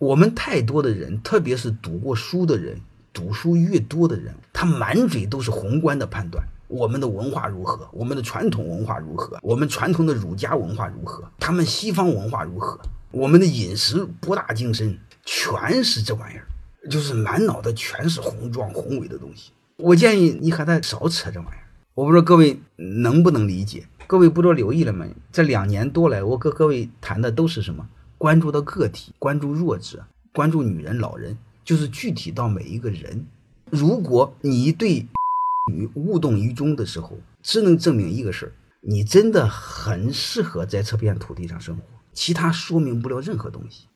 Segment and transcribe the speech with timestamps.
[0.00, 2.80] 我们太多的人，特别是读过书的人，
[3.12, 6.42] 读书越多的人，他满嘴都是宏观的判断。
[6.68, 7.86] 我们的文化如何？
[7.92, 9.38] 我们的传统文化如何？
[9.42, 11.30] 我们传统的儒家文化如何？
[11.38, 12.80] 他们西方文化如何？
[13.10, 14.96] 我们的饮食博大精深，
[15.26, 16.46] 全是这玩意儿，
[16.88, 19.50] 就是满脑袋全是宏壮宏伟的东西。
[19.76, 21.66] 我建议你和他少扯这玩意儿。
[21.92, 23.86] 我不知道各位能不能理解？
[24.06, 25.14] 各位不知道留意了没？
[25.30, 27.86] 这两年多来，我跟各位谈的都是什么？
[28.20, 33.26] 关注到个体，关注弱者，关注女人、老人，就是具体到每一个人。
[33.70, 35.06] 如果你对
[35.72, 38.52] 女无动于衷的时候，只能证明一个事儿：
[38.82, 43.86] 你真的很适合在这片土地上生活，其他说明不了任何东西。